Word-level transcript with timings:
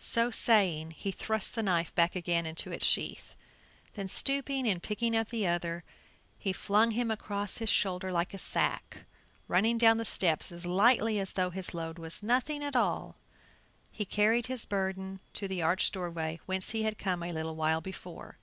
So 0.00 0.30
saying, 0.30 0.92
he 0.92 1.10
thrust 1.10 1.54
the 1.54 1.62
knife 1.62 1.94
back 1.94 2.16
again 2.16 2.46
into 2.46 2.72
its 2.72 2.86
sheath, 2.86 3.36
then 3.96 4.08
stooping 4.08 4.66
and 4.66 4.82
picking 4.82 5.14
up 5.14 5.28
the 5.28 5.46
other, 5.46 5.84
he 6.38 6.54
flung 6.54 6.92
him 6.92 7.10
across 7.10 7.58
his 7.58 7.68
shoulder 7.68 8.10
like 8.10 8.32
a 8.32 8.38
sack, 8.38 8.84
and 8.96 9.06
running 9.46 9.76
down 9.76 9.98
the 9.98 10.06
steps 10.06 10.50
as 10.50 10.64
lightly 10.64 11.18
as 11.18 11.34
though 11.34 11.50
his 11.50 11.74
load 11.74 11.98
was 11.98 12.22
nothing 12.22 12.64
at 12.64 12.76
all, 12.76 13.16
he 13.90 14.06
carried 14.06 14.46
his 14.46 14.64
burden 14.64 15.20
to 15.34 15.46
the 15.46 15.60
arched 15.60 15.92
doorway 15.92 16.40
whence 16.46 16.70
he 16.70 16.84
had 16.84 16.96
come 16.96 17.22
a 17.22 17.30
little 17.30 17.54
while 17.54 17.82
before. 17.82 18.38